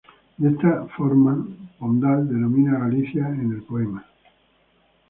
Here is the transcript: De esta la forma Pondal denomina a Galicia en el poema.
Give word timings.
De 0.37 0.49
esta 0.49 0.67
la 0.77 0.87
forma 0.97 1.45
Pondal 1.77 2.27
denomina 2.27 2.75
a 2.77 2.87
Galicia 2.87 3.29
en 3.29 3.51
el 3.53 3.61
poema. 3.61 4.03